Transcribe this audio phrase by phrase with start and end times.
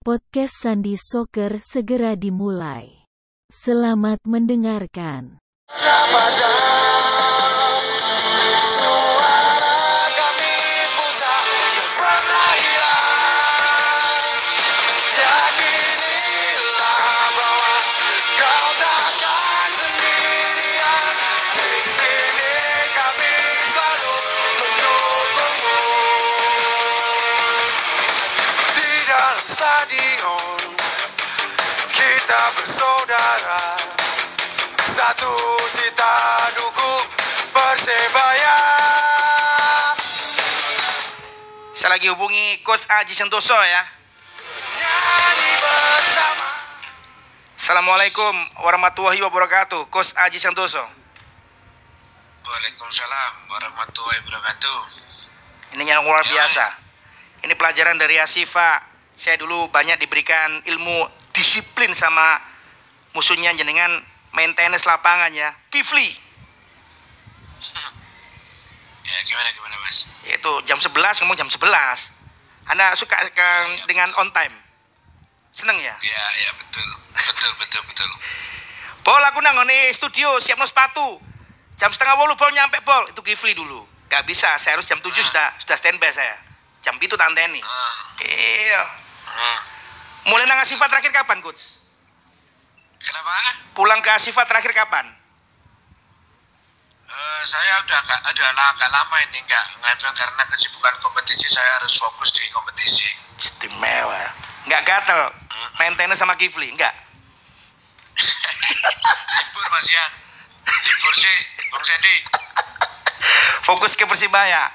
[0.00, 3.04] Podcast Sandi Soccer segera dimulai.
[3.52, 5.36] Selamat mendengarkan.
[37.90, 38.56] Persebaya
[41.74, 43.82] Saya lagi hubungi Coach Aji Santoso ya.
[47.58, 48.30] Assalamualaikum
[48.62, 49.90] warahmatullahi wabarakatuh.
[49.90, 50.78] Coach Aji Santoso.
[52.46, 54.78] Waalaikumsalam warahmatullahi wabarakatuh.
[55.74, 56.62] Ini yang luar biasa.
[57.42, 58.86] Ini pelajaran dari Asifa.
[59.18, 62.38] Saya dulu banyak diberikan ilmu disiplin sama
[63.18, 63.98] musuhnya jenengan
[64.30, 65.50] maintenance lapangan ya.
[65.74, 66.29] Kifli.
[69.00, 70.06] Ya gimana gimana mas?
[70.22, 70.92] Itu jam 11
[71.24, 71.58] ngomong jam 11.
[72.68, 74.54] Anda suka kan dengan on time?
[75.50, 75.96] Seneng ya?
[75.98, 76.84] Ya ya betul
[77.16, 78.10] betul betul betul.
[79.04, 81.18] Bol aku nang ngene studio siap no sepatu.
[81.80, 83.08] Jam setengah bolu bol nyampe bol.
[83.08, 83.88] Itu Kifli dulu.
[84.12, 86.36] Gak bisa, saya harus jam 7 sudah sudah standby saya.
[86.84, 87.62] Jam itu tanteni.
[87.64, 88.82] Ah, Iya.
[89.26, 89.58] hmm.
[90.28, 91.80] Mulai nang Asifa terakhir kapan, Coach?
[93.00, 93.32] Kenapa?
[93.72, 95.08] Pulang ke Asifa terakhir kapan?
[97.50, 101.98] Saya udah agak udah la- agak lama ini nggak ngambil karena kesibukan kompetisi saya harus
[101.98, 103.10] fokus di kompetisi.
[103.42, 104.22] Istimewa.
[104.70, 105.34] Nggak gatel.
[105.74, 106.94] Maintenance sama Kifli, enggak.
[108.14, 110.12] Libur mas Ian.
[110.62, 111.36] Libur sih,
[111.72, 112.16] Bung Sandy.
[113.66, 114.70] Fokus ke Persibaya.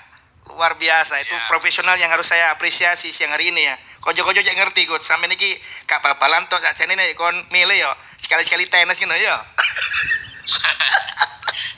[0.52, 1.16] Luar biasa.
[1.24, 1.48] Itu Ya.
[1.48, 3.76] profesional yang harus saya apresiasi siang hari ini ya.
[4.04, 5.08] Kojo-kojo jak ngerti, Coach.
[5.08, 7.92] Sampai niki kak babalan tok sak jane nek kon milih yo.
[8.20, 9.36] Sekali-sekali tenis gitu yo.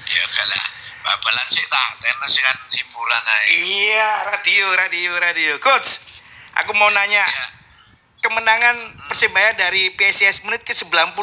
[0.08, 0.66] ya enggak lah.
[1.04, 3.48] Babalan sih tak, tenis kan hiburan aja.
[3.48, 5.54] Iya, radio, radio, radio.
[5.62, 6.02] Coach,
[6.58, 7.24] aku mau nanya.
[7.24, 7.46] Ya.
[8.18, 11.14] Kemenangan Persibaya dari PSIS menit ke 94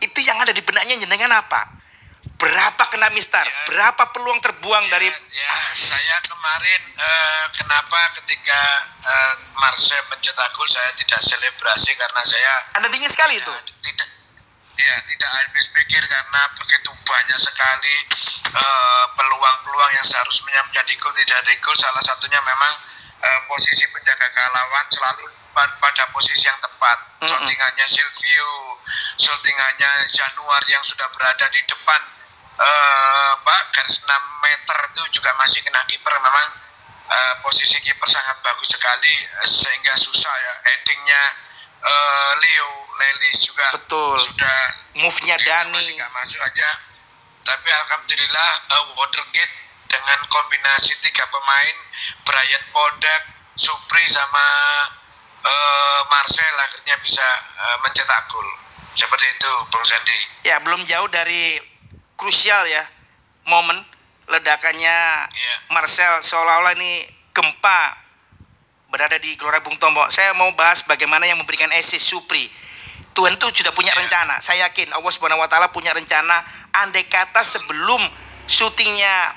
[0.00, 1.80] itu yang ada di benaknya jenengan apa?
[2.40, 3.44] Berapa kena mistar?
[3.44, 3.52] Ya.
[3.68, 8.60] Berapa peluang terbuang Ya, dari ya, saya kemarin eh, kenapa ketika
[9.04, 13.52] eh, Marseille mencetak gol saya tidak selebrasi karena saya Anda dingin sekali ya, itu.
[13.84, 14.08] tidak
[14.78, 17.96] ya tidak habis pikir karena begitu banyak sekali
[18.54, 21.76] eh, peluang-peluang yang seharusnya menjadi gol tidak ada gol.
[21.78, 22.72] Salah satunya memang
[23.20, 26.98] eh, posisi penjaga gawang selalu pa- pada posisi yang tepat.
[27.20, 27.28] Mm-mm.
[27.28, 28.80] shootingannya Silvio
[29.20, 32.00] shootingannya Januar yang sudah berada di depan
[32.56, 34.08] eh, Pak garis 6
[34.44, 36.14] meter itu juga masih kena kiper.
[36.16, 36.46] Memang
[37.10, 41.22] eh, posisi kiper sangat bagus sekali eh, sehingga susah ya headingnya
[41.80, 44.20] eh, Leo Lelis juga Betul.
[44.20, 44.58] sudah
[44.92, 45.84] Move-nya Dani.
[45.94, 46.68] nggak masuk aja
[47.40, 49.54] tapi alhamdulillah eh, Watergate
[49.86, 51.76] dengan kombinasi tiga pemain
[52.22, 53.22] Brian Podak
[53.54, 54.46] Supri sama
[55.40, 57.26] eh, Marcel akhirnya bisa
[57.56, 58.46] eh, mencetak gol
[58.92, 61.60] seperti itu Bung Sandy Ya, belum jauh dari
[62.14, 62.84] krusial ya.
[63.42, 63.80] Momen
[64.26, 65.54] ledakannya Iya.
[65.68, 67.96] Marcel seolah-olah ini gempa
[68.90, 70.02] berada di Gelora Bung Tomo.
[70.10, 72.50] Saya mau bahas bagaimana yang memberikan assist Supri.
[73.14, 74.06] Tuhan itu sudah punya Iya.
[74.06, 74.34] rencana.
[74.42, 76.42] Saya yakin Allah Subhanahu wa taala punya rencana
[76.74, 78.02] andai kata sebelum
[78.46, 79.34] syutingnya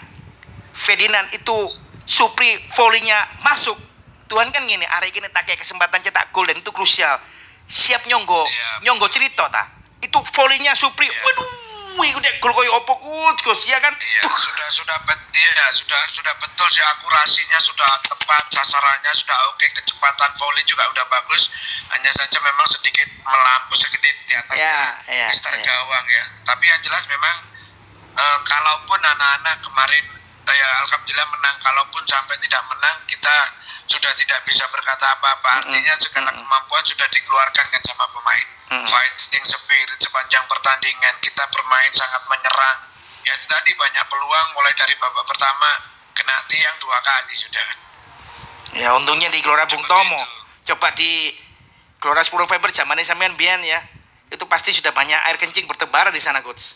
[0.74, 1.53] Ferdinand itu
[2.03, 3.16] Supri volley-nya
[3.46, 3.80] masuk.
[4.28, 7.16] Tuhan kan gini, hari ini tak kayak kesempatan cetak gol dan itu krusial.
[7.69, 8.90] Siap nyonggo, Iya.
[8.90, 9.69] nyonggo cerita ta.
[10.02, 11.08] Itu volley-nya Supri.
[11.08, 11.16] Iya.
[11.24, 11.50] Waduh,
[11.94, 13.94] udah gol koyo opo kut, Gus, ya kan?
[13.94, 19.66] Iya, sudah sudah bet- iya, sudah sudah betul sih akurasinya sudah tepat, sasarannya sudah oke,
[19.78, 21.54] kecepatan volley juga udah bagus.
[21.94, 25.62] Hanya saja memang sedikit melampu sedikit di atas Ya, ya, mistar ya.
[25.62, 26.26] gawang ya.
[26.42, 27.36] Tapi yang jelas memang
[28.18, 30.06] eh, kalaupun anak-anak kemarin
[30.50, 33.36] eh, ya alhamdulillah menang, kalaupun sampai tidak menang kita
[33.86, 35.62] sudah tidak bisa berkata apa-apa.
[35.69, 38.48] Artinya segala kemampuan sudah dikeluarkan kan sama pemain.
[38.71, 38.86] Mm-mm.
[38.88, 42.80] Fighting spirit sepanjang pertandingan kita bermain sangat menyerang.
[43.24, 45.69] Ya itu tadi banyak peluang mulai dari babak pertama
[46.15, 47.65] kena tiang dua kali sudah.
[48.74, 50.18] Ya untungnya di Gelora Bung Tomo.
[50.18, 50.74] itu.
[50.74, 51.36] Coba di
[52.00, 53.80] Gelora 10 November zamannya sampean Bian ya.
[54.33, 56.74] Itu pasti sudah banyak air kencing bertebaran di sana, Coach.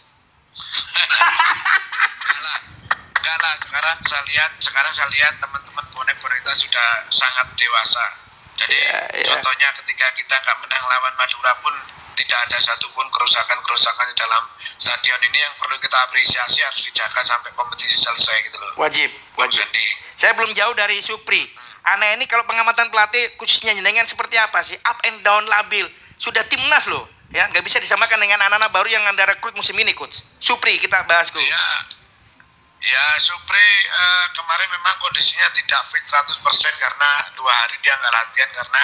[3.18, 3.56] Enggak lah.
[3.60, 8.27] Sekarang saya lihat, sekarang saya lihat teman-teman bonek kita sudah sangat dewasa.
[8.58, 9.26] Jadi Iya, iya.
[9.30, 11.74] contohnya ketika kita nggak menang lawan Madura pun
[12.18, 14.44] tidak ada satupun kerusakan-kerusakan di dalam
[14.82, 18.74] stadion ini yang perlu kita apresiasi harus dijaga sampai kompetisi selesai gitu loh.
[18.82, 19.62] Wajib, wajib.
[19.62, 19.86] Sandy.
[20.18, 21.46] Saya belum jauh dari Supri.
[21.86, 24.76] Anak ini kalau pengamatan pelatih khususnya jenengan seperti apa sih?
[24.82, 25.86] Up and down labil.
[26.18, 27.06] Sudah timnas loh.
[27.30, 30.24] Ya, nggak bisa disamakan dengan anak-anak baru yang anda rekrut musim ini, coach.
[30.42, 31.44] Supri kita bahas, coach.
[31.44, 31.62] Ya,
[32.82, 36.38] ya Supri eh, kemarin memang kondisinya tidak fit 100%
[36.78, 38.84] karena dua hari dia nggak latihan karena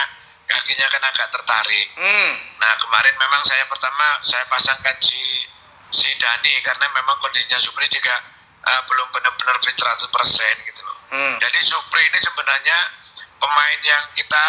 [0.50, 1.88] kakinya kan agak tertarik.
[1.98, 2.32] Hmm.
[2.58, 5.22] Nah kemarin memang saya pertama saya pasangkan si
[5.94, 8.18] si Dani karena memang kondisinya Supri juga
[8.66, 10.98] eh, belum benar-benar fit 100% gitu loh.
[11.14, 11.36] Hmm.
[11.38, 12.78] Jadi Supri ini sebenarnya
[13.38, 14.46] pemain yang kita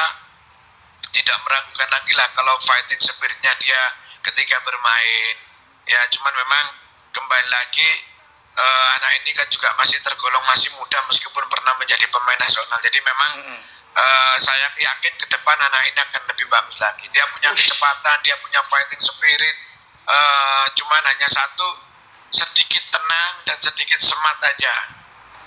[1.14, 3.82] tidak meragukan lagi lah kalau fighting spiritnya dia
[4.24, 5.36] ketika bermain.
[5.84, 6.64] Ya cuman memang
[7.12, 8.13] kembali lagi
[8.54, 12.78] eh, anak ini kan juga masih tergolong masih muda meskipun pernah menjadi pemain nasional.
[12.82, 13.60] Jadi memang Mm-mm.
[13.98, 17.06] eh, saya yakin ke depan anak ini akan lebih bagus lagi.
[17.10, 19.56] Dia punya kecepatan, dia punya fighting spirit.
[20.04, 21.80] eh, cuman hanya satu
[22.28, 24.74] sedikit tenang dan sedikit semat aja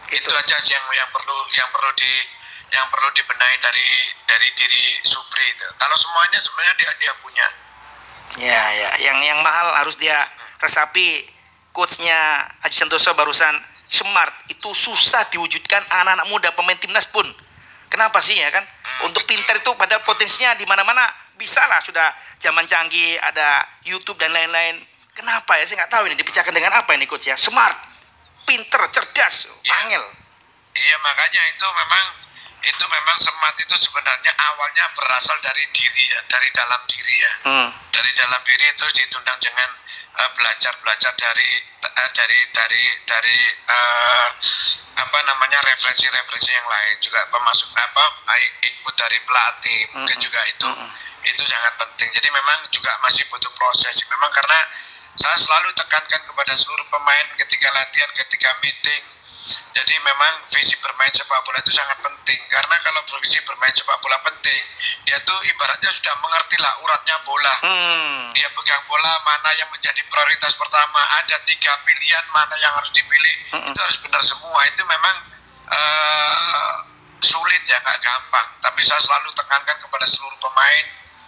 [0.10, 0.32] itu Itu.
[0.32, 2.12] aja sih yang yang perlu yang perlu di
[2.72, 3.88] yang perlu dibenahi dari
[4.28, 5.68] dari diri Supri itu.
[5.78, 7.48] Kalau semuanya sebenarnya dia dia punya.
[8.38, 8.90] Ya, ya.
[9.00, 10.28] Yang yang mahal harus dia
[10.60, 11.28] resapi
[11.78, 13.54] coachnya Aji Santoso barusan
[13.86, 17.30] smart itu susah diwujudkan anak-anak muda pemain timnas pun.
[17.94, 18.66] Kenapa sih ya kan?
[19.06, 21.06] Untuk pinter itu pada potensinya di mana-mana
[21.38, 22.10] bisa lah sudah
[22.42, 24.82] zaman canggih ada YouTube dan lain-lain.
[25.14, 25.70] Kenapa ya?
[25.70, 27.38] Saya nggak tahu ini dipecahkan dengan apa ini coach ya?
[27.38, 27.78] Smart,
[28.44, 30.04] pinter, cerdas, angel.
[30.74, 32.06] Iya makanya itu memang
[32.66, 37.34] itu memang semat itu sebenarnya awalnya berasal dari diri ya, dari dalam diri ya.
[37.46, 37.70] Hmm.
[37.94, 39.70] Dari dalam diri itu ditundang dengan
[40.18, 41.50] eh, belajar belajar dari
[41.86, 44.30] eh, dari dari dari eh,
[44.98, 48.06] apa namanya referensi-referensi yang lain juga pemasuk apa
[48.66, 50.26] input dari pelatih mungkin Mm-mm.
[50.26, 50.90] juga itu Mm-mm.
[51.22, 52.10] itu sangat penting.
[52.18, 53.94] Jadi memang juga masih butuh proses.
[54.10, 54.60] Memang karena
[55.18, 59.04] saya selalu tekankan kepada seluruh pemain ketika latihan, ketika meeting.
[59.76, 62.40] Jadi memang visi bermain sepak bola itu sangat penting.
[62.52, 64.62] Karena kalau visi bermain sepak bola penting,
[65.08, 67.56] dia tuh ibaratnya sudah mengerti lah uratnya bola.
[67.64, 68.36] Hmm.
[68.36, 71.00] Dia pegang bola mana yang menjadi prioritas pertama.
[71.24, 73.36] Ada tiga pilihan mana yang harus dipilih.
[73.56, 73.72] Mm-mm.
[73.72, 74.60] Itu harus benar semua.
[74.68, 75.16] Itu memang
[75.72, 76.74] eh,
[77.24, 78.48] sulit ya, nggak gampang.
[78.60, 80.86] Tapi saya selalu tekankan kepada seluruh pemain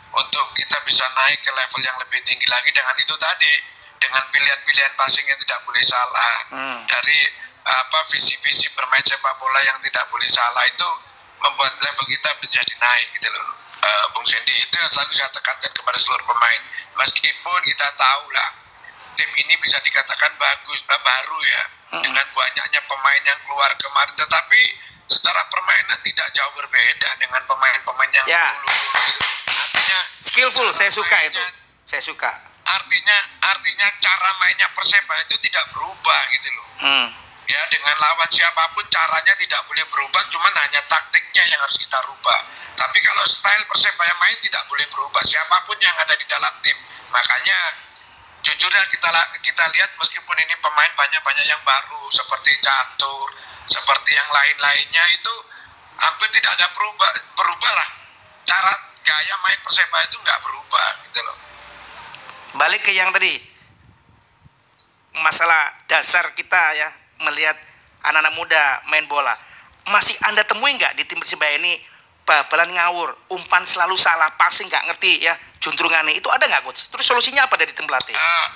[0.09, 3.53] untuk kita bisa naik ke level yang lebih tinggi lagi dengan itu tadi
[3.99, 6.81] dengan pilihan-pilihan passing yang tidak boleh salah Hmm.
[6.89, 7.19] dari
[7.61, 10.87] apa visi-visi bermain sepak bola yang tidak boleh salah itu
[11.37, 13.47] membuat level kita menjadi naik gitu loh
[13.79, 16.61] Eh, Bung Sendi itu yang selalu saya tekankan kepada seluruh pemain
[16.95, 18.51] meskipun kita tahu lah
[19.15, 22.03] tim ini bisa dikatakan bagus eh, baru ya Mm-mm.
[22.03, 24.61] dengan banyaknya pemain yang keluar kemarin tetapi
[25.07, 28.51] secara permainan tidak jauh berbeda dengan pemain-pemain yang Ya.
[28.53, 28.67] dulu
[29.07, 29.21] gitu.
[29.49, 31.39] artinya Skillful, saya suka itu.
[31.87, 32.31] Saya suka.
[32.61, 37.07] artinya artinya cara mainnya Perseba itu tidak berubah gitu loh Hmm.
[37.49, 41.97] Ya dengan lawan siapa pun caranya tidak boleh berubah cuman hanya taktiknya yang harus kita
[42.05, 42.39] rubah.
[42.77, 46.77] Tapi kalau style persebaya main tidak boleh berubah siapa pun yang ada di dalam tim.
[47.09, 47.57] Makanya
[48.45, 49.09] jujurnya kita
[49.41, 53.27] kita lihat meskipun ini pemain banyak banyak yang baru seperti catur
[53.67, 55.33] seperti yang lain-lainnya itu
[55.99, 57.89] hampir tidak ada berubah berubah lah
[58.47, 58.71] cara
[59.03, 61.37] gaya main persebaya itu nggak berubah gitu loh.
[62.61, 63.41] Balik ke yang tadi.
[65.19, 67.57] Masalah dasar kita ya melihat
[68.03, 69.35] anak-anak muda main bola.
[69.89, 71.79] Masih anda temui nggak di tim persibaya ini
[72.23, 76.87] babalan ngawur umpan selalu salah passing nggak ngerti ya juntrungannya itu ada nggak coach?
[76.93, 78.15] Terus solusinya apa dari tim pelatih?
[78.15, 78.47] Eh,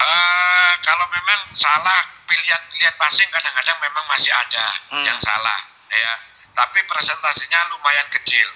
[0.00, 5.04] eh, kalau memang salah pilihan-pilihan passing kadang-kadang memang masih ada Hmm.
[5.04, 5.58] yang salah
[5.92, 6.14] ya.
[6.56, 8.48] Tapi presentasinya lumayan kecil.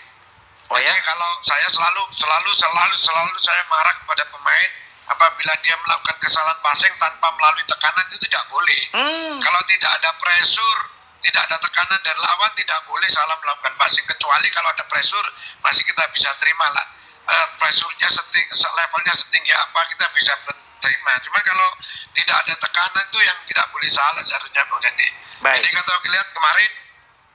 [0.71, 0.89] Oh ya?
[0.89, 4.71] Jadi kalau saya selalu selalu selalu selalu saya marah kepada pemain
[5.11, 8.81] apabila dia melakukan kesalahan passing tanpa melalui tekanan itu tidak boleh.
[8.95, 9.37] Hmm.
[9.43, 10.81] kalau tidak ada pressure
[11.21, 14.05] tidak ada tekanan dari lawan tidak boleh salah melakukan passing.
[14.09, 15.29] Kecuali kalau ada pressure
[15.61, 16.87] masih kita bisa terima lah.
[17.31, 20.33] Eh, pressure-nya seting, levelnya setinggi apa kita bisa
[20.81, 21.13] terima.
[21.21, 21.69] Cuman kalau
[22.17, 25.09] tidak ada tekanan itu yang tidak boleh salah seharusnya Bung Jadi
[25.41, 25.63] Baik.
[25.63, 26.71] jadi kalau lihat kemarin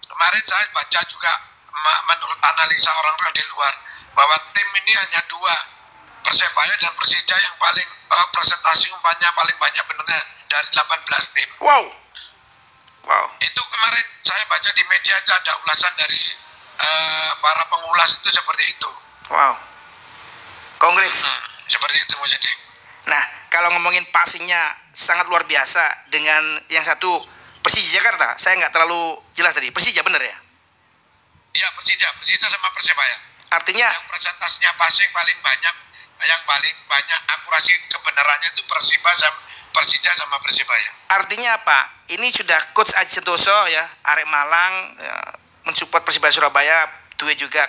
[0.06, 1.34] kemarin saya baca juga
[2.06, 3.74] menurut analisa orang-orang di luar
[4.16, 5.56] bahwa tim ini hanya dua
[6.36, 10.20] Persebaya dan Persija yang paling eh, presentasi umpannya paling banyak benernya
[10.52, 11.50] dari 18 tim.
[11.64, 11.88] Wow.
[13.08, 13.26] Wow.
[13.40, 16.20] Itu kemarin saya baca di media aja ada ulasan dari
[16.76, 18.90] eh, para pengulas itu seperti itu.
[19.32, 19.56] Wow.
[20.76, 21.24] Congrats.
[21.24, 22.52] Hmm, seperti itu mau jadi
[23.08, 27.24] Nah, kalau ngomongin passingnya sangat luar biasa dengan yang satu
[27.64, 29.72] Persija Jakarta, saya nggak terlalu jelas tadi.
[29.72, 30.36] Persija bener ya?
[31.56, 32.12] iya Persija.
[32.20, 33.18] Persija sama Persebaya.
[33.56, 35.85] Artinya, yang presentasinya passing paling banyak
[36.24, 39.46] yang paling banyak akurasi kebenarannya itu Persiba sama
[39.76, 40.90] Persija sama Persebaya.
[41.12, 42.08] Artinya apa?
[42.08, 45.16] Ini sudah coach Aji Sentoso ya, Arek Malang, ya,
[45.68, 46.88] mensupport Persibaya Surabaya
[47.20, 47.68] duwe juga.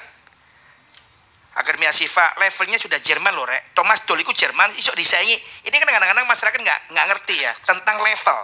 [1.56, 3.72] Akademi Asifa levelnya sudah Jerman loh rek.
[3.72, 5.40] Thomas Doll itu Jerman isok disaingi.
[5.64, 8.38] Ini kan kadang-kadang masyarakat nggak nggak ngerti ya tentang level.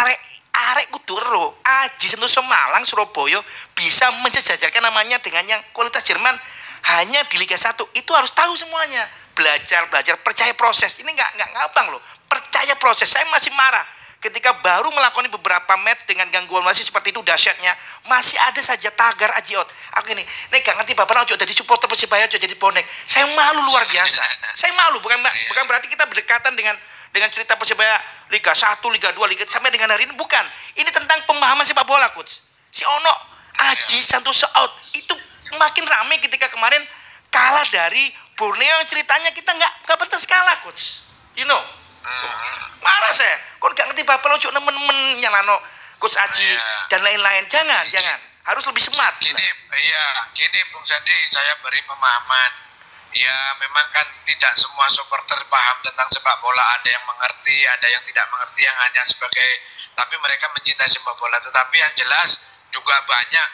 [0.00, 0.18] Arek
[0.54, 1.58] arek kudu ero.
[1.66, 3.42] Aji Sentosa Malang Surabaya
[3.74, 6.38] bisa mensejajarkan namanya dengan yang kualitas Jerman
[6.80, 9.04] hanya di Liga 1 itu harus tahu semuanya.
[9.36, 10.96] Belajar belajar percaya proses.
[11.00, 12.02] Ini nggak nggak gampang loh.
[12.28, 13.08] Percaya proses.
[13.08, 13.84] Saya masih marah
[14.20, 17.72] ketika baru melakukan beberapa match dengan gangguan masih seperti itu dahsyatnya.
[18.04, 22.28] Masih ada saja tagar ajiot aku ini nek gak ngerti bapak ojo jadi supporter persibaya
[22.28, 22.84] ojo jadi bonek.
[23.08, 24.22] Saya malu luar biasa.
[24.54, 25.00] Saya malu.
[25.00, 26.76] Bukan bukan berarti kita berdekatan dengan
[27.10, 27.98] dengan cerita persibaya
[28.30, 30.14] Liga 1, Liga 2, Liga sampai dengan hari ini.
[30.14, 30.44] Bukan.
[30.78, 32.38] Ini tentang pemahaman sepak bola coach.
[32.70, 33.14] Si Ono
[33.60, 34.72] Aji Santoso out.
[34.94, 35.12] Itu
[35.58, 36.82] makin rame ketika kemarin
[37.30, 41.02] kalah dari Borneo yang ceritanya kita nggak nggak pantas kalah coach
[41.34, 41.60] you know
[42.80, 45.60] marah saya kok gak ngerti bapak lo cuk nemen-nemen nyalano
[46.00, 46.88] coach Aji Iya.
[46.88, 49.46] dan lain-lain jangan jangan harus lebih smart Gini,
[49.84, 52.50] iya, gini Bung Sandi, saya beri pemahaman.
[53.12, 56.78] Ya, memang kan tidak semua supporter paham tentang sepak bola.
[56.80, 59.50] Ada yang mengerti, ada yang tidak mengerti, yang hanya sebagai,
[59.92, 61.36] tapi mereka mencintai sepak bola.
[61.42, 62.38] Tetapi yang jelas
[62.72, 63.48] juga banyak,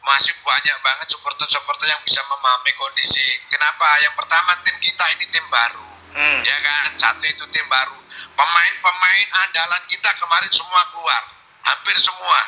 [0.00, 3.24] masih banyak banget supporter-supporter yang bisa memahami kondisi.
[3.52, 4.00] Kenapa?
[4.00, 6.40] Yang pertama tim kita ini tim baru, Hmm.
[6.44, 6.96] ya kan?
[6.96, 7.98] Satu itu tim baru.
[8.34, 11.22] Pemain-pemain andalan kita kemarin semua keluar,
[11.64, 12.40] hampir semua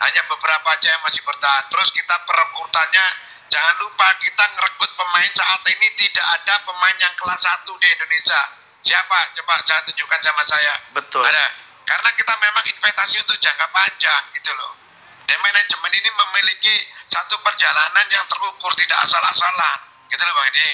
[0.00, 1.64] hanya beberapa aja yang masih bertahan.
[1.68, 3.06] Terus kita perekrutannya
[3.52, 8.40] jangan lupa kita ngerekrut pemain saat ini tidak ada pemain yang kelas 1 di Indonesia.
[8.80, 9.18] Siapa?
[9.36, 10.74] Coba saya tunjukkan sama saya.
[10.96, 11.24] Betul.
[11.24, 11.46] Ada.
[11.84, 14.72] Karena kita memang investasi untuk jangka panjang gitu loh.
[15.30, 16.74] Dan manajemen ini memiliki
[17.06, 19.78] satu perjalanan yang terukur tidak asal-asalan.
[20.10, 20.68] Gitu loh Bang Edi.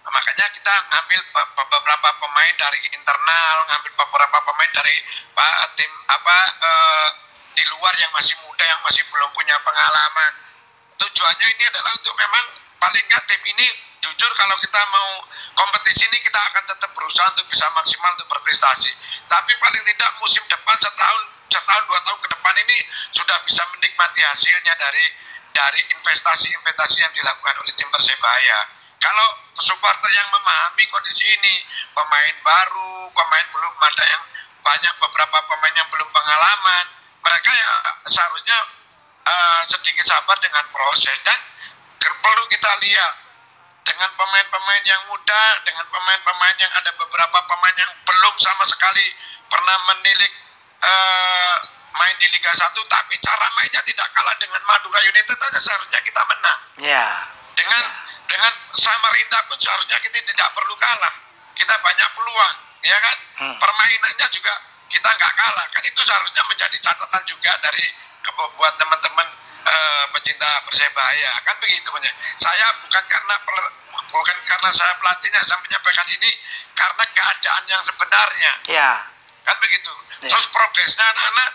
[0.00, 4.96] Nah, makanya kita ngambil be- be- beberapa pemain dari internal, ngambil beberapa pemain dari
[5.36, 7.08] Pak tim apa eh,
[7.52, 10.32] di luar yang masih muda yang masih belum punya pengalaman.
[10.96, 12.44] Tujuannya ini adalah untuk memang
[12.80, 13.68] paling nggak tim ini
[14.00, 15.20] jujur kalau kita mau
[15.52, 18.88] kompetisi ini kita akan tetap berusaha untuk bisa maksimal untuk berprestasi.
[19.28, 22.78] Tapi paling tidak musim depan setahun setahun dua tahun ke depan ini
[23.16, 25.04] sudah bisa menikmati hasilnya dari
[25.52, 28.58] dari investasi-investasi yang dilakukan oleh tim Persebaya.
[28.98, 29.28] Kalau
[29.58, 31.62] supporter yang memahami kondisi ini,
[31.94, 34.24] pemain baru, pemain belum ada yang
[34.62, 36.84] banyak beberapa pemain yang belum pengalaman,
[37.22, 37.72] mereka ya
[38.10, 38.58] seharusnya
[39.26, 41.38] eh, sedikit sabar dengan proses dan
[41.98, 43.14] perlu kita lihat
[43.86, 49.06] dengan pemain-pemain yang muda, dengan pemain-pemain yang ada beberapa pemain yang belum sama sekali
[49.48, 50.32] pernah menilik
[50.82, 51.37] eh,
[51.98, 56.22] main di Liga 1 tapi cara mainnya tidak kalah dengan Madura United aja seharusnya kita
[56.30, 56.58] menang.
[56.78, 57.06] Ya.
[57.58, 57.82] Dengan
[58.30, 61.14] dengan Samarinda pun seharusnya kita tidak perlu kalah.
[61.58, 62.54] Kita banyak peluang
[62.86, 63.16] ya kan?
[63.38, 63.56] Hmm.
[63.58, 64.54] permainannya juga
[64.86, 65.66] kita nggak kalah.
[65.74, 67.86] Kan itu seharusnya menjadi catatan juga dari
[68.38, 69.26] buat teman-teman
[69.66, 71.32] eh, pecinta persebaya.
[71.42, 73.74] Kan begitu punya saya bukan karena per-
[74.06, 76.30] bukan karena saya pelatihnya saya menyampaikan ini
[76.78, 78.52] karena keadaan yang sebenarnya.
[78.70, 78.90] Ya.
[79.42, 79.90] Kan begitu?
[80.18, 80.34] Ya.
[80.34, 81.50] terus progresnya anak-anak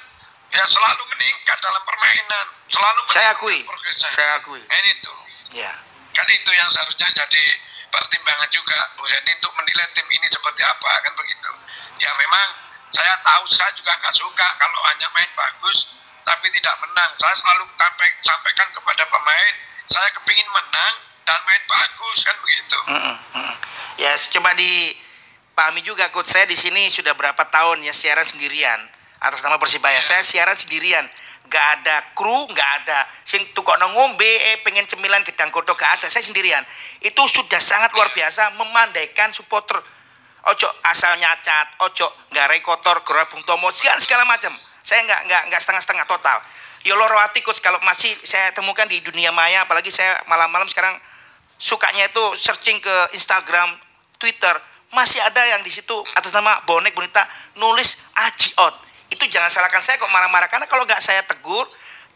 [0.54, 2.46] ya selalu meningkat dalam permainan.
[2.70, 3.58] Selalu saya akui.
[3.66, 4.10] progresnya.
[4.10, 4.62] saya akui.
[4.62, 5.14] Kan itu.
[5.58, 5.74] Ya.
[6.14, 7.44] Kan itu yang seharusnya jadi
[7.90, 11.52] pertimbangan juga Sandy untuk menilai tim ini seperti apa kan begitu.
[12.02, 12.48] Ya memang
[12.94, 17.12] saya tahu saya juga nggak suka kalau hanya main bagus tapi tidak menang.
[17.18, 19.54] Saya selalu sampai, sampaikan kepada pemain
[19.90, 20.94] saya kepingin menang
[21.26, 22.78] dan main bagus kan begitu.
[22.88, 23.56] Mm-mm, mm.
[24.00, 28.93] ya coba dipahami juga coach saya di sini sudah berapa tahun ya siaran sendirian
[29.24, 30.04] atas nama Persibaya.
[30.04, 31.08] Saya siaran sendirian.
[31.48, 36.08] Nggak ada kru nggak ada sing tukokno ngombe eh pengen cemilan gedang godok gak ada.
[36.12, 36.64] Saya sendirian.
[37.00, 39.80] Itu sudah sangat luar biasa memandaikan supporter.
[40.44, 44.52] Ojo asal nyacat ojo nggak kotor gerah bung tomo sekian segala macam.
[44.84, 46.44] Saya nggak nggak nggak setengah-setengah total.
[46.84, 47.64] Ya loro hati coach.
[47.64, 51.00] Kalau masih saya temukan di dunia maya apalagi saya malam-malam sekarang
[51.56, 53.80] sukanya itu searching ke Instagram,
[54.20, 54.60] Twitter,
[54.94, 57.26] masih ada yang di situ atas nama bonek bonita
[57.58, 57.98] nulis
[59.34, 61.66] jangan salahkan saya kok marah-marah karena kalau nggak saya tegur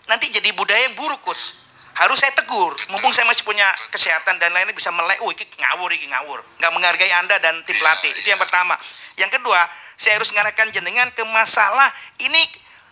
[0.06, 1.58] nanti jadi budaya yang buruk coach.
[1.98, 6.06] Harus saya tegur, mumpung saya masih punya kesehatan dan lainnya bisa melek, oh ngawur, iki
[6.06, 6.46] ngawur.
[6.62, 8.78] Nggak menghargai Anda dan tim pelatih, itu yang pertama.
[9.18, 9.66] Yang kedua,
[9.98, 11.90] saya harus mengarahkan jenengan ke masalah
[12.22, 12.38] ini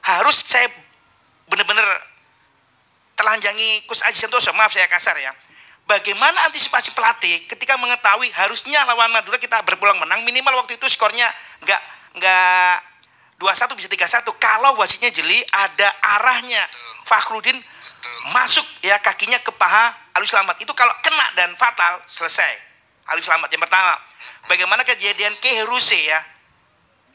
[0.02, 0.74] harus saya
[1.46, 1.86] benar-benar
[3.14, 5.38] telanjangi Coach Aji Santoso, maaf saya kasar ya.
[5.86, 11.30] Bagaimana antisipasi pelatih ketika mengetahui harusnya lawan Madura kita berpulang menang minimal waktu itu skornya
[11.62, 11.82] nggak
[12.18, 12.95] nggak
[13.40, 16.64] 2-1 bisa 3-1 kalau wasitnya jeli ada arahnya.
[17.06, 17.60] Fakhrudin
[18.34, 22.56] masuk ya kakinya ke paha Alwi Slamet itu kalau kena dan fatal selesai.
[23.12, 24.00] Alwi Slamet yang pertama.
[24.48, 26.20] Bagaimana kejadian Keheruse ya?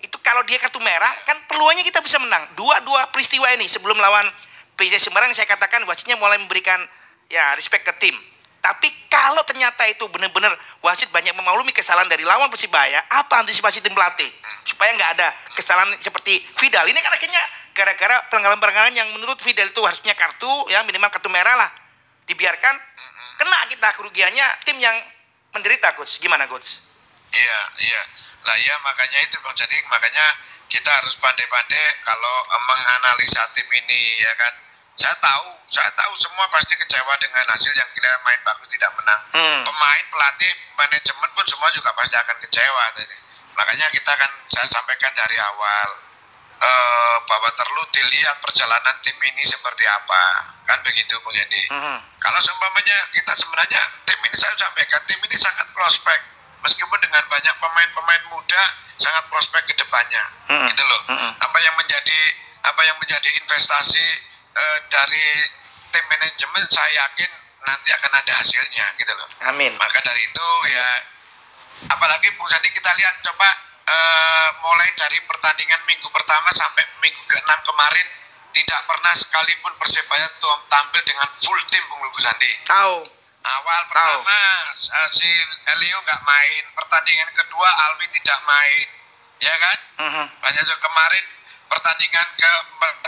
[0.00, 2.52] Itu kalau dia kartu merah kan peluangnya kita bisa menang.
[2.56, 4.28] Dua-dua peristiwa ini sebelum lawan
[4.76, 6.80] PJ Semarang saya katakan wasitnya mulai memberikan
[7.28, 8.16] ya respect ke tim.
[8.60, 10.52] Tapi kalau ternyata itu benar-benar
[10.84, 14.28] wasit banyak memaklumi kesalahan dari lawan Persibaya, apa antisipasi tim pelatih
[14.68, 17.40] supaya nggak ada kesalahan seperti Vidal ini kan akhirnya
[17.72, 21.70] gara-gara pelanggaran-pelanggaran yang menurut Vidal itu harusnya kartu ya minimal kartu merah lah
[22.28, 22.76] dibiarkan
[23.40, 24.94] kena kita kerugiannya tim yang
[25.56, 26.84] menderita coach gimana coach?
[27.32, 28.02] Iya, iya.
[28.44, 30.26] Lah ya makanya itu Bang Jadi makanya
[30.70, 32.36] kita harus pandai-pandai kalau
[32.68, 34.54] menganalisa tim ini ya kan.
[35.00, 39.21] Saya tahu, saya tahu semua pasti kecewa dengan hasil yang kita main bagus tidak menang.
[39.33, 39.61] Hmm.
[39.64, 42.85] Pemain, pelatih, manajemen pun semua juga pasti akan kecewa.
[43.00, 43.16] Jadi,
[43.57, 45.88] Makanya kita kan saya sampaikan dari awal
[46.61, 50.52] eh, bahwa perlu dilihat perjalanan tim ini seperti apa.
[50.69, 51.69] Kan begitu Bung Yedi.
[51.73, 51.97] Mhm.
[52.21, 56.21] Kalau seumpamanya kita sebenarnya tim ini saya sampaikan tim ini sangat prospek
[56.61, 58.62] meskipun dengan banyak pemain-pemain muda
[59.00, 60.69] sangat prospek ke depannya Mm-mm.
[60.69, 61.33] gitu loh Mm-mm.
[61.40, 62.21] apa yang menjadi
[62.61, 64.07] apa yang menjadi investasi
[64.57, 65.25] eh, dari
[65.90, 67.30] tim manajemen saya yakin
[67.61, 69.28] nanti akan ada hasilnya gitu loh.
[69.47, 69.73] Amin.
[69.76, 70.88] maka dari itu ya
[71.88, 73.49] apalagi Bung Sandi kita lihat coba
[73.88, 78.07] eh, mulai dari pertandingan minggu pertama sampai minggu ke-6 kemarin
[78.50, 82.52] tidak pernah sekalipun Persebaya tuh tampil dengan full tim Bung Bung Sandi.
[82.66, 82.97] Tahu.
[83.40, 84.37] awal pertama
[84.76, 85.28] eh, si
[85.73, 86.64] Elio nggak main.
[86.76, 88.87] Pertandingan kedua Alwi tidak main.
[89.40, 89.78] Ya kan?
[90.04, 90.25] Mhm.
[90.45, 91.25] banyak juga kemarin
[91.70, 92.50] pertandingan ke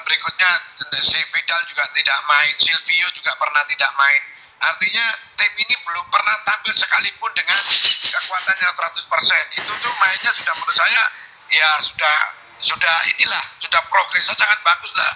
[0.01, 0.51] berikutnya
[1.03, 4.23] si Vidal juga tidak main Silvio juga pernah tidak main
[4.63, 7.59] artinya tim ini belum pernah tampil sekalipun dengan
[7.99, 11.03] kekuatannya 100% itu tuh mainnya sudah menurut saya
[11.51, 12.17] ya sudah
[12.63, 15.13] sudah inilah sudah progresnya sangat bagus lah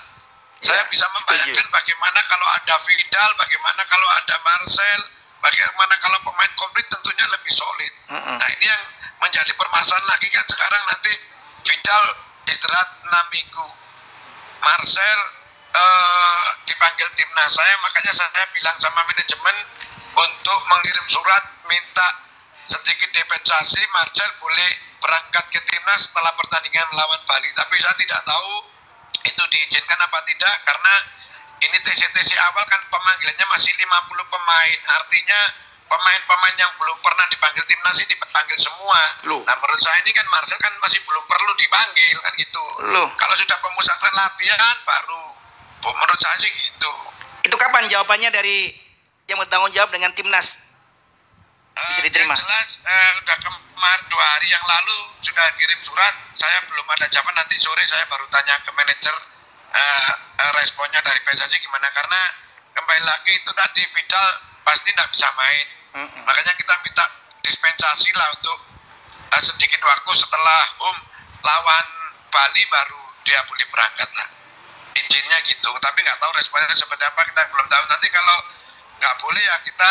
[0.58, 1.14] saya Ya, bisa setuju.
[1.14, 5.00] membayangkan bagaimana kalau ada Vidal bagaimana kalau ada Marcel
[5.38, 8.36] bagaimana kalau pemain komplit tentunya lebih solid Mm-mm.
[8.42, 8.82] nah ini yang
[9.22, 11.12] menjadi permasalahan lagi kan sekarang nanti
[11.62, 12.04] Vidal
[12.46, 13.66] istirahat 6 minggu.
[14.62, 15.20] Marcel
[15.76, 19.56] eh, dipanggil timnas saya makanya saya bilang sama manajemen
[20.16, 22.26] untuk mengirim surat minta
[22.66, 27.46] sedikit dispensasi Marcel boleh berangkat ke timnas setelah pertandingan melawan Bali.
[27.54, 28.52] Tapi saya tidak tahu
[29.22, 30.94] itu diizinkan apa tidak karena
[31.62, 33.86] ini TC-TC awal kan pemanggilannya masih 50
[34.34, 34.78] pemain.
[34.98, 35.40] Artinya
[35.86, 39.42] pemain-pemain yang belum pernah dipanggil timnas ini dipanggil semua Loh.
[39.46, 43.08] nah menurut saya ini kan Marcel kan masih belum perlu dipanggil kan gitu Loh.
[43.14, 45.22] kalau sudah pemusatan latihan baru
[45.86, 46.92] menurut saya sih gitu
[47.46, 48.74] Itu kapan jawabannya dari
[49.30, 50.58] yang bertanggung jawab dengan timnas?
[51.76, 52.34] Bisa Eh, diterima?
[52.34, 56.14] Yang jelas eh, udah kemarin dua hari yang lalu sudah kirim surat.
[56.34, 57.38] Saya belum ada jawaban.
[57.38, 59.14] Nanti sore saya baru tanya ke manajer
[59.76, 60.10] eh,
[60.58, 62.20] responnya dari PSSI gimana karena
[62.74, 64.26] kembali lagi itu tadi Vidal
[64.66, 65.66] pasti tidak bisa main.
[65.94, 66.22] Mm-mm.
[66.26, 67.06] Makanya kita minta
[67.46, 68.58] dispensasi lah untuk
[69.30, 71.00] eh, sedikit waktu setelah home
[71.46, 71.86] lawan
[72.34, 74.28] Bali baru dia boleh berangkat lah.
[74.98, 75.70] Izinnya gitu.
[75.78, 77.84] Tapi nggak tahu responnya seperti apa kita belum tahu.
[77.86, 78.38] Nanti kalau
[78.98, 79.90] nggak boleh ya kita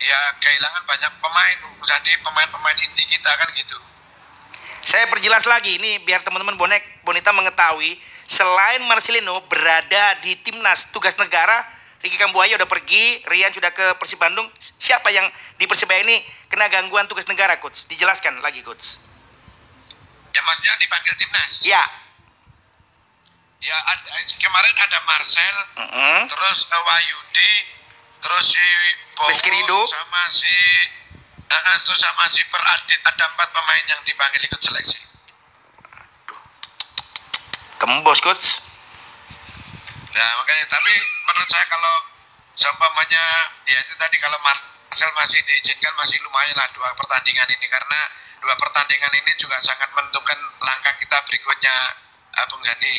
[0.00, 3.76] ya kehilangan banyak pemain jadi pemain-pemain inti kita kan gitu
[4.80, 11.12] Saya perjelas lagi ini biar teman-teman bonek bonita mengetahui selain Marcelino berada di timnas tugas
[11.20, 11.68] negara
[12.00, 14.48] Ricky Kambuaya udah pergi, Rian sudah ke Persib Bandung.
[14.80, 16.16] Siapa yang di Persibaya ini
[16.48, 17.84] kena gangguan tugas negara, coach?
[17.86, 18.96] Dijelaskan lagi, coach.
[20.30, 21.82] ya maksudnya dipanggil timnas Ya.
[23.58, 24.08] ya ada,
[24.38, 26.18] kemarin ada Marcel Mm-mm.
[26.30, 27.52] terus eh, Wahyudi
[28.22, 28.66] terus si
[29.18, 29.80] Bowo Ridho.
[29.90, 30.54] sama si
[31.50, 35.02] eh, eh, terus sama si Peradit ada empat pemain yang dipanggil ikut seleksi
[37.74, 38.62] Kembos, coach.
[40.10, 40.94] Nah makanya tapi
[41.26, 41.94] menurut saya kalau
[42.58, 43.22] seumpamanya
[43.64, 48.00] ya itu tadi kalau Marcel masih diizinkan masih lumayan lah dua pertandingan ini karena
[48.42, 51.74] dua pertandingan ini juga sangat menentukan langkah kita berikutnya
[52.34, 52.96] uh, Bung Gandhi.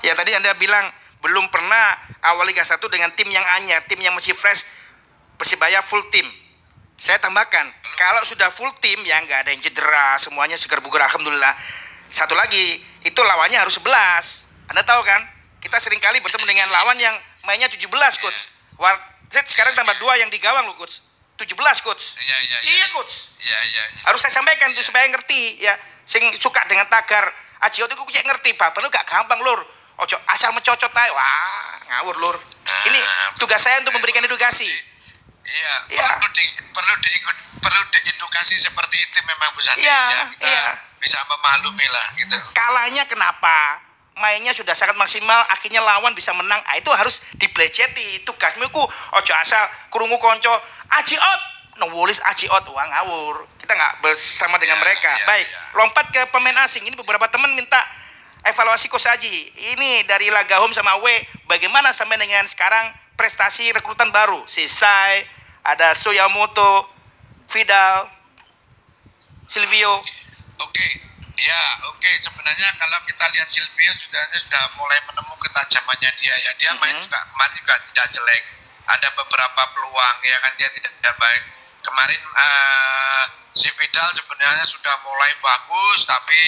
[0.00, 0.88] Ya tadi Anda bilang
[1.20, 4.64] belum pernah awal Liga 1 dengan tim yang anyar, tim yang masih fresh.
[5.36, 6.24] Persibaya full tim.
[7.00, 7.64] Saya tambahkan,
[7.96, 11.56] kalau sudah full tim ya nggak ada yang cedera, semuanya segar bugar alhamdulillah.
[12.12, 14.68] Satu lagi, itu lawannya harus 11.
[14.68, 15.39] Anda tahu kan?
[15.60, 17.84] Kita sering kali bertemu dengan lawan yang mainnya 17
[18.20, 18.48] coach.
[18.80, 21.04] Warzet sekarang tambah dua yang di gawang loh coach.
[21.36, 22.16] 17 coach.
[22.20, 23.28] Iya iya Iya coach.
[23.40, 23.82] Iya iya.
[23.96, 24.00] iya.
[24.08, 25.76] Harus saya sampaikan tuh supaya ngerti ya.
[26.04, 29.60] Sing suka dengan tagar Ajiot itu cek ngerti, Bapak lu gak gampang lur.
[30.00, 31.12] Ojo asal mencocot aja.
[31.12, 32.36] Wah, ngawur lur.
[32.88, 33.00] Ini
[33.36, 34.64] tugas saya untuk memberikan edukasi.
[35.44, 36.08] Iya, Iya.
[36.16, 39.84] perlu di, perlu diikut perlu diedukasi seperti itu memang Bu Santi.
[39.84, 40.64] Iya, ya, kita iya.
[40.96, 42.36] bisa memaklumi lah gitu.
[42.56, 43.82] Kalahnya kenapa?
[44.20, 46.60] Mainnya sudah sangat maksimal, akhirnya lawan bisa menang.
[46.68, 48.20] Ah, itu harus dibleceti.
[48.22, 50.52] Tugasmu ku ojo asal kurungu konco.
[50.92, 51.40] Aji out.
[51.80, 52.68] Nulis aji out.
[52.68, 53.48] Wah ngawur.
[53.56, 55.10] Kita nggak bersama dengan Iya, mereka.
[55.16, 55.58] iya, Baik, iya.
[55.72, 56.84] lompat ke pemain asing.
[56.84, 57.80] Ini beberapa teman minta
[58.44, 59.48] evaluasi Coach Aji.
[59.76, 64.44] Ini dari laga home sama away, bagaimana sampai dengan sekarang prestasi rekrutan baru?
[64.44, 65.24] Sisai,
[65.64, 66.88] ada Soyamoto,
[67.48, 68.08] Vidal,
[69.48, 70.04] Silvio.
[70.60, 70.86] Oke,
[71.40, 72.10] ya oke.
[72.20, 76.52] Sebenarnya kalau kita lihat Silvio sudah sudah mulai menemukan ketajamannya dia ya.
[76.56, 77.04] Dia main Mhm.
[77.04, 78.42] juga kemarin juga tidak jelek.
[78.86, 81.42] Ada beberapa peluang ya kan dia tidak, tidak baik.
[81.80, 83.22] Kemarin eh,
[83.52, 86.40] si Vidal sebenarnya sudah mulai bagus tapi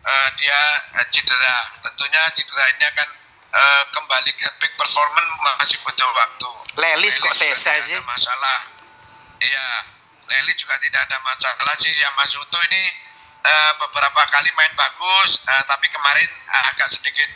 [0.00, 0.60] eh, dia
[0.96, 1.58] eh, cedera.
[1.82, 3.08] Tentunya cedera ini akan
[3.48, 6.50] eh, kembali ke peak performance masih butuh waktu.
[6.78, 7.96] Lelis kok selesai sih.
[7.96, 8.58] ada masalah.
[9.38, 9.66] Iya,
[10.28, 11.90] Lelis juga tidak ada masalah sih.
[11.90, 12.82] Yang Mas Uto ini
[13.40, 17.28] eh, beberapa kali main bagus, eh, tapi kemarin eh, agak sedikit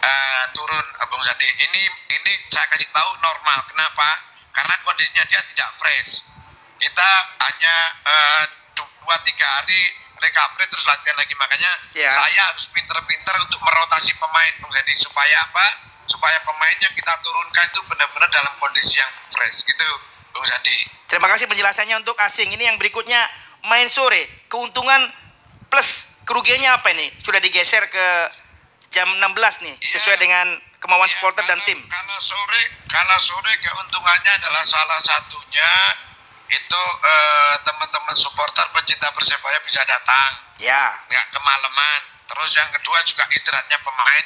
[0.00, 1.46] eh, turun, eh, Bung Sandi.
[1.46, 3.58] Ini ini saya kasih tahu normal.
[3.68, 4.08] Kenapa?
[4.52, 6.24] Karena kondisinya dia tidak fresh.
[6.76, 7.08] Kita
[7.40, 8.44] hanya eh,
[8.76, 9.80] dua tiga hari
[10.16, 12.08] recovery terus latihan lagi makanya Ya.
[12.08, 15.66] saya harus pinter-pinter untuk merotasi pemain Bung Sandi supaya apa?
[16.06, 19.88] Supaya pemain yang kita turunkan itu benar-benar dalam kondisi yang fresh gitu,
[20.32, 20.88] Bung Sandi.
[21.06, 22.48] Terima kasih penjelasannya untuk asing.
[22.48, 23.26] Ini yang berikutnya
[23.66, 24.46] main sore.
[24.46, 25.04] Keuntungan
[25.68, 25.88] plus
[26.22, 27.06] kerugiannya apa ini?
[27.20, 28.06] Sudah digeser ke
[28.90, 29.90] jam 16 nih, Iya.
[29.92, 30.46] sesuai dengan
[30.78, 31.78] kemauan Ya, supporter dan kalau- tim.
[31.84, 35.70] Kalau sore, kalau sore keuntungannya adalah salah satunya
[36.46, 42.00] itu eh, teman-teman supporter pencinta persebaya bisa datang, Ya, nggak kemalaman.
[42.26, 44.24] Terus yang kedua juga istirahatnya pemain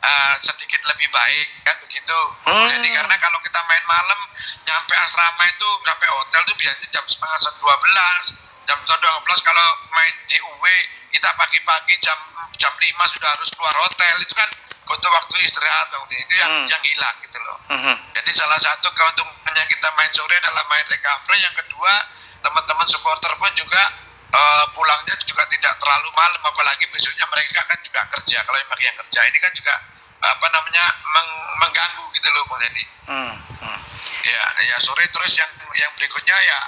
[0.00, 2.18] eh, sedikit lebih baik kan begitu.
[2.42, 2.66] Hmm.
[2.66, 4.20] Jadi karena kalau kita main malam
[4.64, 8.24] nyampe asrama itu sampai hotel itu biasanya jam setengah dua belas,
[8.70, 10.64] jam dua belas kalau main di UW
[11.10, 12.14] kita pagi-pagi jam
[12.54, 14.46] jam lima sudah harus keluar hotel itu kan
[14.86, 16.66] butuh waktu istirahat waktu itu yang Hmm.
[16.70, 17.58] yang hilang gitu loh.
[17.66, 17.94] Mhm.
[18.14, 21.38] Jadi salah satu keuntungannya kita main sore adalah main recovery.
[21.42, 21.92] Yang kedua,
[22.42, 23.82] teman-teman supporter pun juga
[24.30, 28.38] eh, pulangnya juga tidak terlalu malam, apalagi besoknya mereka kan juga kerja.
[28.46, 29.74] Kalau yang yang kerja ini kan juga
[30.22, 32.84] apa namanya meng- mengganggu gitu loh, Dedi.
[33.10, 33.78] Hmm, hmm.
[34.22, 36.58] Ya, ya sore terus yang yang berikutnya ya,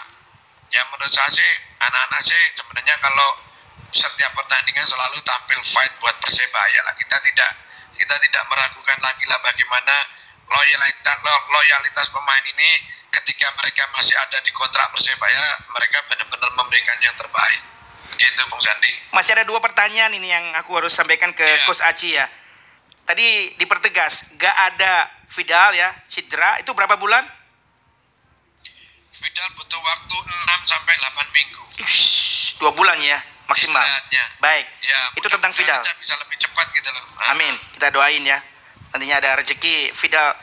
[0.72, 3.28] ya menurut saya sih anak-anak sih sebenarnya kalau
[3.92, 6.94] setiap pertandingan selalu tampil fight buat persebaya lah.
[6.96, 7.50] Kita tidak
[7.92, 9.94] kita tidak meragukan lagi lah bagaimana
[10.48, 12.70] loyalitas lo- loyalitas pemain ini
[13.12, 17.60] ketika mereka masih ada di kontrak persebaya mereka benar-benar memberikan yang terbaik.
[18.12, 18.92] Gitu, Bung Sandi.
[19.12, 21.64] Masih ada dua pertanyaan ini yang aku harus sampaikan ke Iya.
[21.64, 22.28] Coach Aci ya.
[23.02, 26.60] Tadi dipertegas, gak ada Vidal ya, cedera.
[26.60, 27.24] Itu berapa bulan?
[29.12, 31.62] Vidal butuh waktu 6 sampai 8 minggu.
[31.80, 32.00] Ush,
[32.56, 33.80] dua bulan ya, maksimal.
[33.80, 34.24] Istirahatnya.
[34.40, 35.80] Baik, Ya, itu tentang Vidal.
[35.98, 37.04] bisa lebih cepat gitu loh.
[37.28, 38.38] Amin, kita doain ya.
[38.90, 40.36] Nantinya ada rezeki Vidal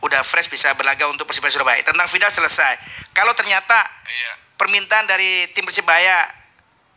[0.00, 1.80] udah fresh bisa berlaga untuk Persibaya Surabaya.
[1.82, 2.78] Tentang Vidal selesai.
[3.12, 4.32] Kalau ternyata Iya.
[4.54, 6.26] permintaan dari tim Persibaya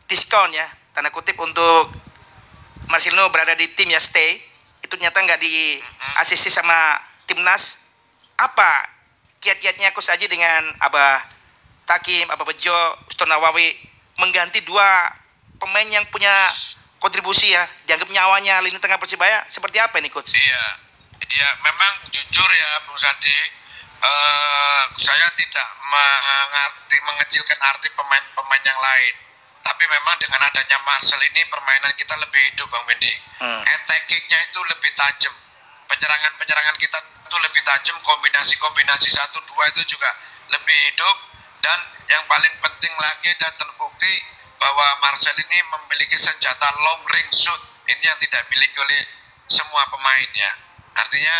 [0.06, 1.90] diskon ya, tanda kutip untuk
[2.86, 4.42] Marcelino berada di tim ya stay,
[4.82, 5.78] itu ternyata nggak di
[6.18, 7.78] ACC sama timnas.
[8.34, 8.88] Apa
[9.40, 11.24] kiat-kiatnya Coach Aji dengan Abah
[11.88, 12.76] Takim, Abah Bejo,
[13.08, 13.72] Uston Nawawi
[14.20, 15.10] mengganti dua
[15.56, 16.52] pemain yang punya
[17.00, 20.36] kontribusi ya, dianggap nyawanya lini tengah Persibaya seperti apa ini Coach?
[20.36, 20.64] Iya,
[21.24, 23.36] iya memang jujur ya Bung Sandi,
[24.04, 29.14] eh, saya tidak mengerti mengecilkan arti pemain-pemain yang lain.
[29.60, 33.12] Tapi memang dengan adanya Marcel ini permainan kita lebih hidup Bang Wendy.
[33.40, 33.60] Hmm.
[33.60, 35.34] Attackingnya itu lebih tajam.
[35.88, 36.98] Penyerangan-penyerangan kita
[37.30, 40.10] itu lebih tajam, kombinasi-kombinasi satu dua itu juga
[40.50, 41.16] lebih hidup.
[41.62, 41.78] Dan
[42.10, 44.18] yang paling penting lagi dan terbukti
[44.58, 47.62] bahwa Marcel ini memiliki senjata long range shoot.
[47.86, 49.06] Ini yang tidak dimiliki oleh
[49.46, 50.50] semua pemain ya.
[50.98, 51.36] Artinya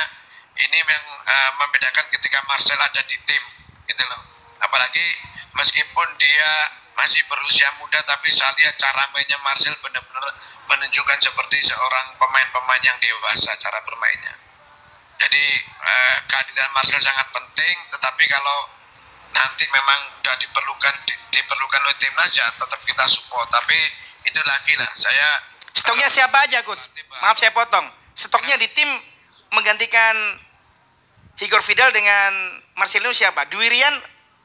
[0.62, 3.42] ini yang eh, membedakan ketika Marcel ada di tim
[3.90, 4.22] gitu loh.
[4.62, 5.18] Apalagi
[5.58, 10.36] meskipun dia masih berusia muda tapi saya lihat cara mainnya Marcel benar-benar
[10.68, 14.49] menunjukkan seperti seorang pemain-pemain yang dewasa cara bermainnya.
[15.20, 18.58] Jadi eh, kehadiran Marcel sangat penting tetapi kalau
[19.30, 23.76] nanti memang sudah diperlukan di- diperlukan oleh timnas ya tetap kita support tapi
[24.24, 25.28] itu lagi lah saya
[25.70, 26.82] Stoknya siapa aja Coach?
[27.22, 27.86] Maaf saya potong.
[28.12, 28.90] Stoknya di tim
[29.50, 30.12] menggantikan
[31.40, 33.46] Igor Vidal dengan Marcelino siapa?
[33.48, 33.96] Duirian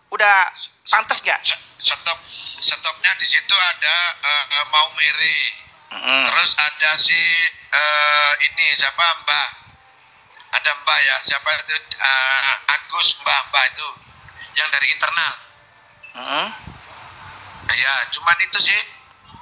[0.09, 0.47] udah
[0.87, 1.41] pantas gak?
[1.43, 2.19] S- stop
[2.61, 5.39] stopnya di situ ada eh, eh, mau Mary
[5.91, 6.23] Mm-mm.
[6.29, 7.19] terus ada si
[7.73, 9.47] eh, ini siapa Mbah
[10.55, 13.87] ada Mbah ya siapa itu eh, Agus Mbah Mbah itu
[14.55, 15.33] yang dari internal
[16.15, 16.47] Mm-mm.
[17.75, 18.79] ya cuman itu sih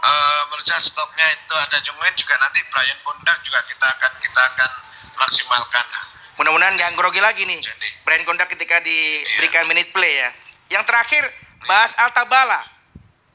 [0.03, 4.41] eh, menurut saya stopnya itu ada cuman juga nanti Brian Bondak juga kita akan kita
[4.41, 4.71] akan
[5.17, 5.85] maksimalkan.
[6.33, 7.61] Mudah-mudahan gak grogi lagi nih.
[7.61, 7.89] Jadi.
[8.01, 10.29] Brian Kondak ketika diberikan minute play ya.
[10.73, 11.23] Yang terakhir
[11.69, 12.65] bahas Altabala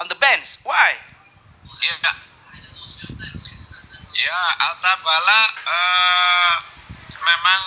[0.02, 0.58] on the bench.
[0.66, 0.98] Why?
[1.78, 2.16] Iya, Kak.
[4.18, 6.54] Ya, Alta Bala eh,
[7.22, 7.62] memang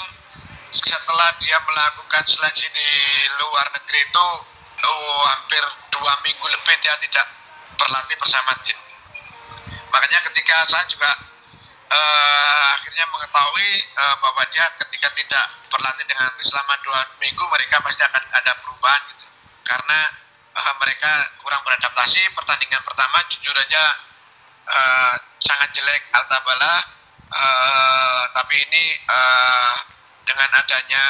[0.72, 2.90] setelah dia melakukan seleksi di
[3.44, 4.28] luar negeri itu
[4.88, 7.28] oh, hampir dua minggu lebih dia tidak
[7.76, 8.80] berlatih bersama tim.
[9.92, 11.12] Makanya ketika saya juga
[11.92, 17.84] eh, akhirnya mengetahui eh, bahwa dia ketika tidak berlatih dengan tim selama dua minggu mereka
[17.84, 19.28] pasti akan ada perubahan gitu.
[19.68, 20.00] Karena
[20.56, 21.12] eh, mereka
[21.44, 22.22] kurang beradaptasi.
[22.32, 23.84] Pertandingan pertama jujur aja
[24.72, 27.01] eh, sangat jelek Altabala.
[27.32, 29.74] Eh, tapi ini eh,
[30.28, 31.04] dengan adanya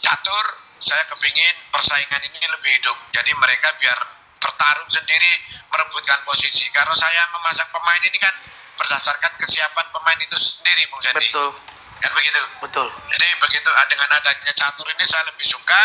[0.00, 0.46] catur,
[0.80, 2.96] saya kepingin persaingan ini lebih hidup.
[3.12, 3.98] Jadi mereka biar
[4.40, 6.64] bertarung sendiri merebutkan posisi.
[6.72, 8.32] Kalau saya memasang pemain ini kan
[8.80, 11.28] berdasarkan kesiapan pemain itu sendiri, Bung Sandy.
[11.28, 11.52] Betul,
[12.00, 12.40] Kan begitu.
[12.64, 12.88] betul.
[13.12, 15.82] Jadi begitu ah, dengan adanya catur ini saya lebih suka,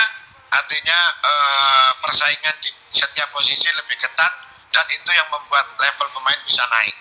[0.56, 4.32] artinya eh, persaingan di setiap posisi lebih ketat
[4.72, 6.96] dan itu yang membuat level pemain bisa naik.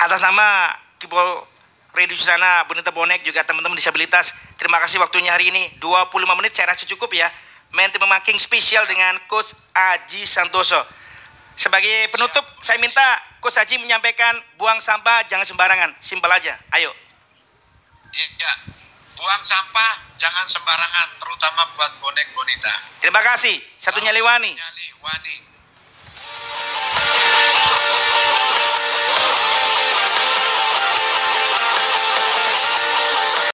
[0.00, 1.48] Atas nama Kipol
[1.96, 5.72] Radio Susana, Bonita Bonek, juga teman-teman disabilitas, terima kasih waktunya hari ini.
[5.80, 7.32] 25 menit saya rasa cukup ya.
[7.72, 10.78] Main tim making spesial dengan Coach Aji Santoso.
[11.56, 13.02] Sebagai penutup, saya minta
[13.40, 15.96] Coach Aji menyampaikan buang sampah jangan sembarangan.
[16.04, 16.60] Simpel aja.
[16.76, 16.92] Ayo.
[18.12, 18.52] Iya,
[19.16, 22.74] buang sampah jangan sembarangan, terutama buat bonek bonita.
[23.00, 23.56] Terima kasih.
[23.80, 24.52] Satunya Liwani.
[24.52, 24.86] Nyali,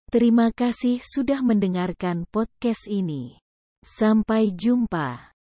[0.07, 3.43] Terima kasih sudah mendengarkan podcast ini.
[3.83, 5.36] Sampai jumpa.